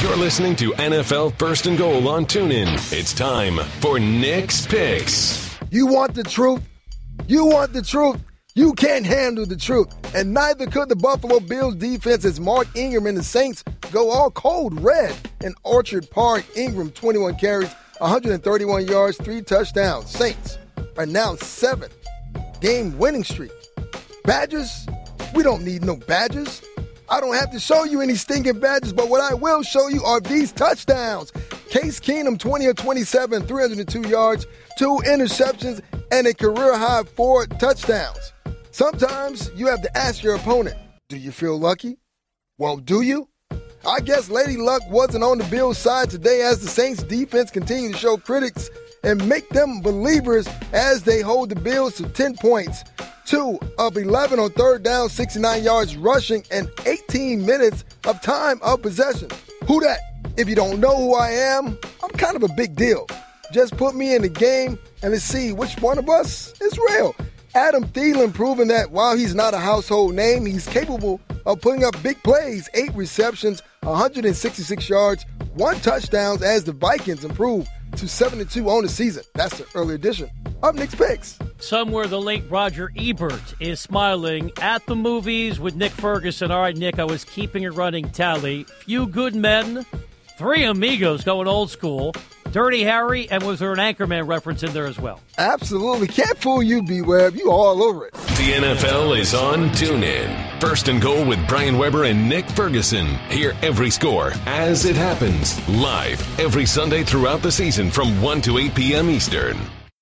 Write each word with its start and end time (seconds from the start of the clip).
You're 0.00 0.16
listening 0.16 0.54
to 0.56 0.70
NFL 0.74 1.36
First 1.40 1.66
and 1.66 1.76
Goal 1.76 2.08
on 2.08 2.24
TuneIn. 2.24 2.92
It's 2.96 3.12
time 3.12 3.56
for 3.80 3.98
Nick's 3.98 4.64
Picks. 4.64 5.58
You 5.72 5.88
want 5.88 6.14
the 6.14 6.22
truth? 6.22 6.62
You 7.26 7.46
want 7.46 7.72
the 7.72 7.82
truth? 7.82 8.20
You 8.54 8.74
can't 8.74 9.04
handle 9.04 9.44
the 9.44 9.56
truth. 9.56 9.88
And 10.14 10.32
neither 10.32 10.66
could 10.66 10.88
the 10.88 10.94
Buffalo 10.94 11.40
Bills 11.40 11.74
defense 11.74 12.24
as 12.24 12.38
Mark 12.38 12.68
Ingram 12.76 13.08
and 13.08 13.18
the 13.18 13.24
Saints 13.24 13.64
go 13.90 14.10
all 14.10 14.30
code 14.30 14.80
red 14.80 15.16
in 15.42 15.52
Orchard 15.64 16.08
Park. 16.08 16.44
Ingram, 16.56 16.92
21 16.92 17.34
carries, 17.34 17.72
131 17.98 18.86
yards, 18.86 19.16
three 19.16 19.42
touchdowns. 19.42 20.08
Saints 20.08 20.58
are 20.96 21.06
now 21.06 21.34
seventh 21.34 21.96
game 22.60 22.96
winning 22.98 23.24
streak. 23.24 23.50
Badgers? 24.22 24.86
We 25.34 25.42
don't 25.42 25.64
need 25.64 25.84
no 25.84 25.96
badges. 25.96 26.62
I 27.10 27.20
don't 27.20 27.34
have 27.34 27.50
to 27.52 27.60
show 27.60 27.84
you 27.84 28.02
any 28.02 28.14
stinking 28.14 28.60
badges, 28.60 28.92
but 28.92 29.08
what 29.08 29.20
I 29.20 29.34
will 29.34 29.62
show 29.62 29.88
you 29.88 30.04
are 30.04 30.20
these 30.20 30.52
touchdowns. 30.52 31.30
Case 31.70 31.98
Keenum, 32.00 32.38
20 32.38 32.66
of 32.66 32.76
27, 32.76 33.46
302 33.46 34.08
yards, 34.08 34.46
two 34.76 35.00
interceptions, 35.06 35.80
and 36.12 36.26
a 36.26 36.34
career 36.34 36.76
high 36.76 37.04
four 37.04 37.46
touchdowns. 37.46 38.32
Sometimes 38.72 39.50
you 39.54 39.66
have 39.68 39.80
to 39.82 39.96
ask 39.96 40.22
your 40.22 40.34
opponent, 40.36 40.76
do 41.08 41.16
you 41.16 41.32
feel 41.32 41.58
lucky? 41.58 41.96
Well, 42.58 42.76
do 42.76 43.00
you? 43.00 43.28
I 43.86 44.00
guess 44.00 44.28
Lady 44.28 44.58
Luck 44.58 44.82
wasn't 44.90 45.24
on 45.24 45.38
the 45.38 45.44
Bills' 45.44 45.78
side 45.78 46.10
today 46.10 46.42
as 46.42 46.60
the 46.60 46.68
Saints 46.68 47.02
defense 47.02 47.50
continued 47.50 47.92
to 47.92 47.98
show 47.98 48.18
critics 48.18 48.68
and 49.02 49.26
make 49.28 49.48
them 49.50 49.80
believers 49.80 50.46
as 50.72 51.04
they 51.04 51.22
hold 51.22 51.48
the 51.48 51.56
Bills 51.56 51.94
to 51.94 52.08
10 52.08 52.36
points 52.36 52.84
two 53.28 53.60
of 53.78 53.96
11 53.96 54.38
on 54.38 54.50
third 54.52 54.82
down, 54.82 55.10
69 55.10 55.62
yards 55.62 55.96
rushing, 55.96 56.42
and 56.50 56.70
18 56.86 57.44
minutes 57.44 57.84
of 58.06 58.20
time 58.22 58.58
of 58.62 58.80
possession. 58.80 59.28
Who 59.66 59.80
that? 59.80 60.00
If 60.38 60.48
you 60.48 60.54
don't 60.54 60.80
know 60.80 60.96
who 60.96 61.14
I 61.14 61.30
am, 61.30 61.78
I'm 62.02 62.10
kind 62.10 62.36
of 62.36 62.42
a 62.42 62.48
big 62.54 62.74
deal. 62.74 63.06
Just 63.52 63.76
put 63.76 63.94
me 63.94 64.14
in 64.14 64.22
the 64.22 64.28
game 64.30 64.78
and 65.02 65.12
let's 65.12 65.24
see 65.24 65.52
which 65.52 65.78
one 65.80 65.98
of 65.98 66.08
us 66.08 66.58
is 66.60 66.78
real. 66.90 67.14
Adam 67.54 67.84
Thielen 67.88 68.32
proving 68.32 68.68
that 68.68 68.92
while 68.92 69.16
he's 69.16 69.34
not 69.34 69.52
a 69.52 69.58
household 69.58 70.14
name, 70.14 70.46
he's 70.46 70.66
capable 70.66 71.20
of 71.44 71.60
putting 71.60 71.84
up 71.84 72.00
big 72.02 72.22
plays, 72.22 72.68
eight 72.74 72.94
receptions, 72.94 73.62
166 73.82 74.88
yards, 74.88 75.26
one 75.54 75.76
touchdown 75.80 76.42
as 76.42 76.64
the 76.64 76.72
Vikings 76.72 77.24
improve 77.24 77.68
to 77.96 78.08
72 78.08 78.68
on 78.68 78.82
the 78.84 78.88
season. 78.88 79.24
That's 79.34 79.58
the 79.58 79.66
early 79.74 79.94
edition 79.96 80.30
of 80.62 80.74
Nick's 80.74 80.94
Picks. 80.94 81.38
Somewhere 81.58 82.06
the 82.06 82.20
late 82.20 82.44
Roger 82.48 82.92
Ebert 82.96 83.54
is 83.60 83.80
smiling 83.80 84.52
at 84.60 84.84
the 84.86 84.96
movies 84.96 85.58
with 85.58 85.74
Nick 85.74 85.92
Ferguson. 85.92 86.50
All 86.50 86.60
right, 86.60 86.76
Nick, 86.76 86.98
I 86.98 87.04
was 87.04 87.24
keeping 87.24 87.64
a 87.64 87.70
running 87.70 88.10
tally. 88.10 88.64
Few 88.64 89.06
good 89.06 89.34
men, 89.34 89.84
three 90.36 90.64
amigos 90.64 91.24
going 91.24 91.48
old 91.48 91.70
school. 91.70 92.14
Dirty 92.52 92.82
Harry, 92.82 93.28
and 93.30 93.42
was 93.42 93.58
there 93.58 93.72
an 93.72 93.78
Anchorman 93.78 94.26
reference 94.26 94.62
in 94.62 94.72
there 94.72 94.86
as 94.86 94.98
well? 94.98 95.20
Absolutely. 95.36 96.06
Can't 96.06 96.38
fool 96.38 96.62
you, 96.62 96.82
B 96.82 97.02
Web. 97.02 97.36
You 97.36 97.50
all 97.50 97.82
over 97.82 98.06
it. 98.06 98.14
The 98.14 98.52
NFL 98.54 99.18
is 99.18 99.34
on 99.34 99.68
TuneIn. 99.70 100.60
First 100.60 100.88
and 100.88 101.00
goal 101.00 101.26
with 101.26 101.46
Brian 101.46 101.76
Weber 101.76 102.04
and 102.04 102.26
Nick 102.26 102.48
Ferguson. 102.50 103.06
Hear 103.28 103.54
every 103.62 103.90
score 103.90 104.32
as 104.46 104.86
it 104.86 104.96
happens 104.96 105.66
live 105.68 106.40
every 106.40 106.64
Sunday 106.64 107.04
throughout 107.04 107.42
the 107.42 107.52
season 107.52 107.90
from 107.90 108.20
1 108.22 108.40
to 108.42 108.56
8 108.58 108.74
p.m. 108.74 109.10
Eastern. 109.10 109.58